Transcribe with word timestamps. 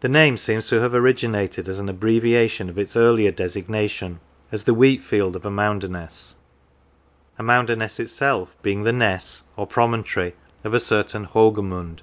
The 0.00 0.08
name 0.08 0.38
seems 0.38 0.66
to 0.68 0.80
have 0.80 0.94
originated 0.94 1.68
as 1.68 1.78
an 1.78 1.90
abbreviation 1.90 2.70
of 2.70 2.78
its 2.78 2.96
earlier 2.96 3.30
designation 3.30 4.18
as 4.50 4.64
the 4.64 4.72
wheat 4.72 5.04
field 5.04 5.36
of 5.36 5.44
Amounderness, 5.44 6.36
Amounderness 7.38 8.00
itself 8.00 8.56
being 8.62 8.84
the 8.84 8.94
ness 8.94 9.42
or 9.58 9.66
promontory 9.66 10.36
of 10.64 10.72
a 10.72 10.80
certain 10.80 11.24
Hogemund. 11.26 11.98